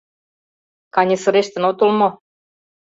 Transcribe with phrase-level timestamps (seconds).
[0.95, 2.09] Каньысырештын отыл мо?